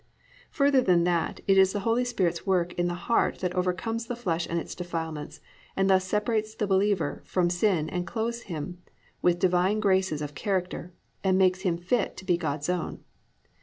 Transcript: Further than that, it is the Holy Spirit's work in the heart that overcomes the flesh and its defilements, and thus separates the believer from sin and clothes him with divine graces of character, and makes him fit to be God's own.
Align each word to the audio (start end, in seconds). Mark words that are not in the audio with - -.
Further 0.49 0.81
than 0.81 1.03
that, 1.03 1.41
it 1.45 1.59
is 1.59 1.73
the 1.73 1.81
Holy 1.81 2.03
Spirit's 2.03 2.43
work 2.43 2.73
in 2.73 2.87
the 2.87 2.95
heart 3.05 3.37
that 3.37 3.53
overcomes 3.53 4.07
the 4.07 4.15
flesh 4.15 4.47
and 4.49 4.59
its 4.59 4.73
defilements, 4.73 5.41
and 5.75 5.91
thus 5.91 6.05
separates 6.07 6.55
the 6.55 6.65
believer 6.65 7.21
from 7.23 7.51
sin 7.51 7.87
and 7.87 8.07
clothes 8.07 8.41
him 8.49 8.81
with 9.21 9.37
divine 9.37 9.79
graces 9.79 10.23
of 10.23 10.33
character, 10.33 10.91
and 11.23 11.37
makes 11.37 11.61
him 11.61 11.77
fit 11.77 12.17
to 12.17 12.25
be 12.25 12.35
God's 12.35 12.67
own. 12.67 13.03